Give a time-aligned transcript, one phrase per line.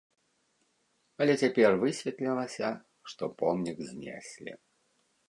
[1.25, 2.67] Але цяпер высветлілася,
[3.13, 4.51] што помнік знеслі.